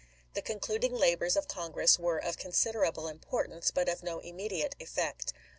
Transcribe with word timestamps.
The 0.33 0.41
concluding 0.41 0.95
labors 0.95 1.35
of 1.35 1.47
Congress 1.47 1.99
were 1.99 2.17
of 2.17 2.35
considerable 2.35 3.07
importance, 3.07 3.69
but 3.69 3.87
of 3.87 4.01
no 4.01 4.17
immediate 4.17 4.73
effect. 4.79 5.31